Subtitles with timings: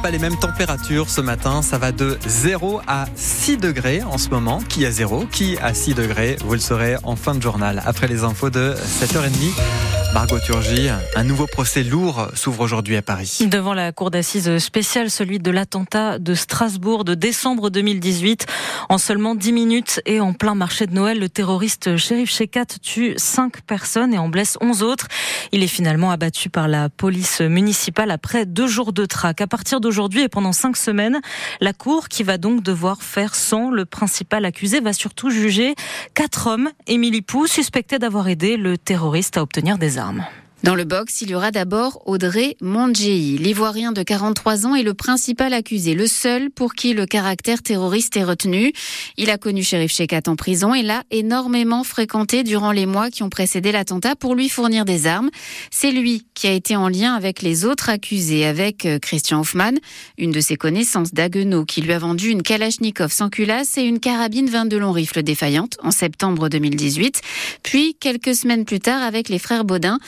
[0.00, 1.62] pas les mêmes températures ce matin.
[1.62, 4.60] Ça va de 0 à 6 degrés en ce moment.
[4.68, 8.08] Qui a 0 Qui a 6 degrés Vous le saurez en fin de journal, après
[8.08, 9.89] les infos de 7h30.
[10.12, 13.38] Margot Turgy, un nouveau procès lourd s'ouvre aujourd'hui à Paris.
[13.46, 18.46] Devant la cour d'assises spéciale, celui de l'attentat de Strasbourg de décembre 2018.
[18.88, 23.14] En seulement 10 minutes et en plein marché de Noël, le terroriste Shérif Shekat tue
[23.16, 25.06] 5 personnes et en blesse 11 autres.
[25.52, 29.40] Il est finalement abattu par la police municipale après deux jours de traque.
[29.40, 31.20] À partir d'aujourd'hui et pendant 5 semaines,
[31.60, 35.76] la cour, qui va donc devoir faire sans le principal accusé, va surtout juger
[36.14, 39.99] quatre hommes, Émilie Pou, suspectés d'avoir aidé le terroriste à obtenir des armes.
[40.00, 40.39] langzaam.
[40.62, 43.38] Dans le box, il y aura d'abord Audrey Mondjei.
[43.38, 48.14] L'ivoirien de 43 ans est le principal accusé, le seul pour qui le caractère terroriste
[48.18, 48.74] est retenu.
[49.16, 53.22] Il a connu Sheriff Shekat en prison et l'a énormément fréquenté durant les mois qui
[53.22, 55.30] ont précédé l'attentat pour lui fournir des armes.
[55.70, 59.72] C'est lui qui a été en lien avec les autres accusés, avec euh, Christian Hoffman,
[60.18, 63.98] une de ses connaissances d'Aguenau, qui lui a vendu une Kalachnikov sans culasse et une
[63.98, 67.22] carabine 22 long rifle défaillante en septembre 2018.
[67.62, 69.98] Puis, quelques semaines plus tard, avec les frères Baudin,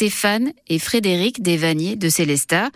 [0.00, 2.70] Stéphane et Frédéric Desvaniers de Célestat.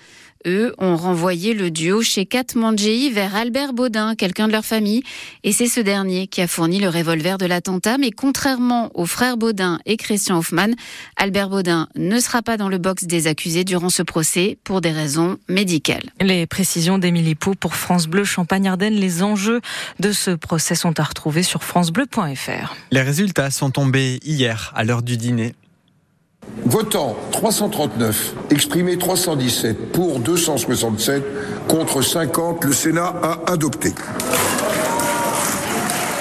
[0.47, 5.03] Eux ont renvoyé le duo chez Kat Mangei vers Albert Baudin, quelqu'un de leur famille,
[5.42, 7.97] et c'est ce dernier qui a fourni le revolver de l'attentat.
[7.97, 10.72] Mais contrairement aux frères Baudin et Christian Hoffman,
[11.17, 14.92] Albert Baudin ne sera pas dans le box des accusés durant ce procès pour des
[14.92, 16.11] raisons médicales.
[16.20, 18.92] Les précisions d'Émilie Pou pour France Bleu Champagne-Ardenne.
[18.92, 19.62] Les enjeux
[19.98, 22.77] de ce procès sont à retrouver sur francebleu.fr.
[22.91, 25.55] Les résultats sont tombés hier à l'heure du dîner.
[26.67, 31.23] Votant 339, exprimé 317, pour 267,
[31.69, 33.92] contre 50, le Sénat a adopté.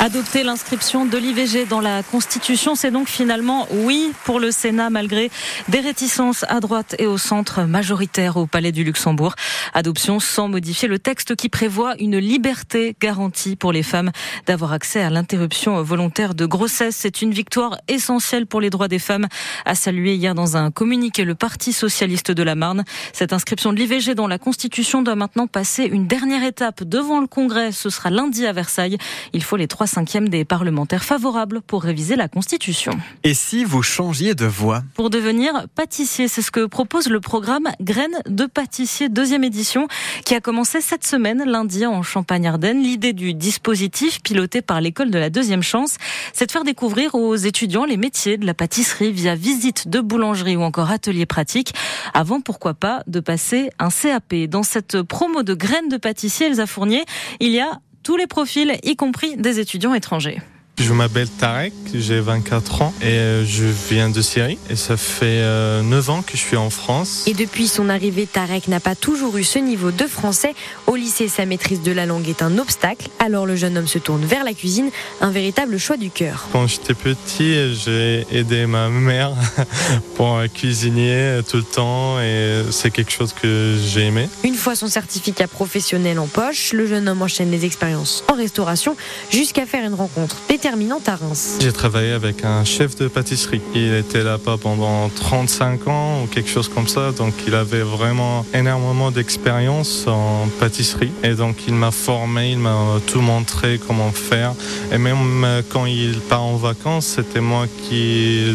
[0.04, 5.32] Adopter l'inscription de l'IVG dans la Constitution, c'est donc finalement oui pour le Sénat malgré
[5.70, 9.34] des réticences à droite et au centre majoritaire au Palais du Luxembourg.
[9.74, 14.12] Adoption sans modifier le texte qui prévoit une liberté garantie pour les femmes
[14.46, 16.98] d'avoir accès à l'interruption volontaire de grossesse.
[17.00, 19.28] C'est une victoire essentielle pour les droits des femmes,
[19.64, 22.84] a salué hier dans un communiqué le Parti socialiste de la Marne.
[23.14, 27.28] Cette inscription de l'IVG dans la Constitution doit maintenant passer une dernière étape devant le
[27.28, 27.72] Congrès.
[27.72, 28.98] Ce sera lundi à Versailles.
[29.32, 32.94] Il faut les trois cinquième des parlementaires favorables pour réviser la Constitution.
[33.24, 37.70] Et si vous changiez de voix Pour devenir pâtissier, c'est ce que propose le programme
[37.80, 39.88] Graines de pâtissier deuxième édition
[40.26, 42.82] qui a commencé cette semaine lundi en Champagne-Ardenne.
[42.82, 45.98] L'idée du dispositif piloté par l'école de la deuxième chance,
[46.34, 50.56] c'est de faire découvrir aux étudiants les métiers de la pâtisserie via visite de boulangerie
[50.56, 51.74] ou encore atelier pratique
[52.16, 54.34] avant pourquoi pas de passer un CAP.
[54.50, 57.06] Dans cette promo de graines de pâtissier Elsa Fournier,
[57.40, 60.42] il y a tous les profils, y compris des étudiants étrangers.
[60.80, 65.38] Je m'appelle Tarek, j'ai 24 ans et euh, je viens de Syrie et ça fait
[65.38, 67.26] 9 euh, ans que je suis en France.
[67.28, 70.56] Et depuis son arrivée, Tarek n'a pas toujours eu ce niveau de français.
[70.88, 73.10] Au lycée, sa maîtrise de la langue est un obstacle.
[73.20, 74.90] Alors le jeune homme se tourne vers la cuisine,
[75.22, 76.48] un véritable choix du cœur.
[76.52, 79.32] Quand j'étais petit, j'ai aidé ma mère
[80.16, 84.28] pour cuisiner tout le temps et c'est quelque chose que j'ai aimé.
[84.44, 88.96] Une fois son certificat professionnel en poche, le jeune homme enchaîne les expériences en restauration
[89.30, 91.58] jusqu'à faire une rencontre terminante à Reims.
[91.60, 93.60] J'ai travaillé avec un chef de pâtisserie.
[93.76, 98.46] Il était là-bas pendant 35 ans ou quelque chose comme ça, donc il avait vraiment
[98.54, 101.12] énormément d'expérience en pâtisserie.
[101.22, 104.54] Et donc il m'a formé, il m'a tout montré comment faire.
[104.94, 108.46] Et même quand il part en vacances, c'était moi qui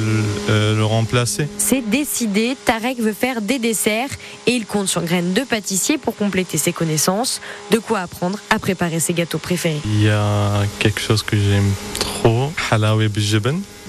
[0.49, 1.47] euh, le remplaçais.
[1.59, 4.13] C'est décidé, Tarek veut faire des desserts
[4.47, 7.43] et il compte sur Graines de pâtissier pour compléter ses connaissances.
[7.71, 9.83] De quoi apprendre à préparer ses gâteaux préférés.
[9.85, 13.11] Il y a quelque chose que j'aime trop, halawi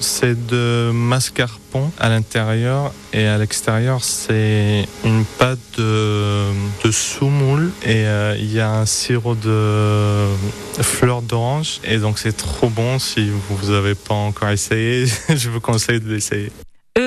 [0.00, 6.46] C'est de mascarpone à l'intérieur et à l'extérieur, c'est une pâte de,
[6.84, 10.26] de soumoule et euh, il y a un sirop de
[10.80, 12.98] fleurs d'orange et donc c'est trop bon.
[12.98, 16.50] Si vous n'avez pas encore essayé, je vous conseille de l'essayer.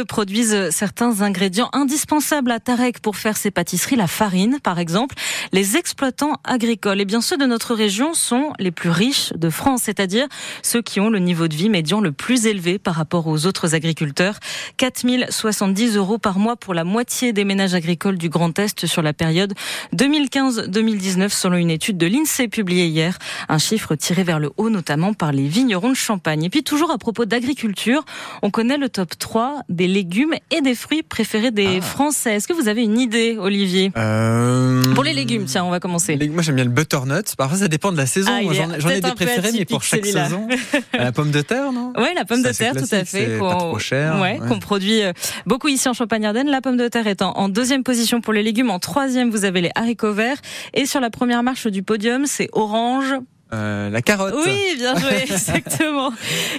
[0.08, 5.16] Produisent certains ingrédients indispensables à Tarek pour faire ses pâtisseries, la farine par exemple.
[5.52, 9.50] Les exploitants agricoles, et eh bien ceux de notre région sont les plus riches de
[9.50, 10.28] France, c'est-à-dire
[10.62, 13.76] ceux qui ont le niveau de vie médian le plus élevé par rapport aux autres
[13.76, 14.40] agriculteurs.
[14.78, 19.14] 4070 euros par mois pour la moitié des ménages agricoles du Grand Est sur la
[19.14, 19.54] période
[19.96, 23.18] 2015-2019 selon une étude de l'INSEE publiée hier.
[23.50, 26.44] Un chiffre tiré vers le haut notamment par les vignerons de Champagne.
[26.44, 28.04] Et puis toujours à propos d'agriculture,
[28.42, 31.82] on connaît le top 3 des légumes et des fruits préférés des Ah.
[31.82, 32.36] Français.
[32.36, 36.16] Est-ce que vous avez une idée, Olivier Euh, Pour les légumes, tiens, on va commencer.
[36.16, 37.36] les- Moi j'aime bien le butternut.
[37.38, 38.32] Parfois ça dépend de la saison.
[38.34, 38.42] Ah,
[38.80, 40.48] J'en ai- des préférés, mais pour chaque saison.
[40.94, 41.94] la pomme de terre, non?
[41.98, 43.06] Ouais, la pomme de terre, tout à fait.
[43.06, 44.48] c'est qu'on- pas trop cher, Ouais, ouais.
[44.48, 45.14] qu'on produit euh,
[45.46, 46.50] beaucoup ici en Champagne-Ardenne.
[46.50, 48.70] La pomme de terre étant en deuxième position pour les légumes.
[48.70, 50.38] En troisième, vous avez les haricots verts.
[50.74, 53.14] Et sur la première marche du podium, c'est orange.
[53.54, 54.34] Euh, La carotte.
[54.46, 56.12] Oui, bien joué, exactement.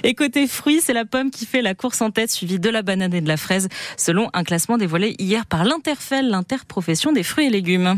[0.03, 2.81] Et côté fruits, c'est la pomme qui fait la course en tête, suivie de la
[2.81, 7.47] banane et de la fraise, selon un classement dévoilé hier par l'Interfel, l'interprofession des fruits
[7.47, 7.97] et légumes.